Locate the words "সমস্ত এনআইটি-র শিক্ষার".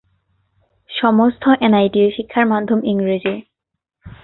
0.89-2.45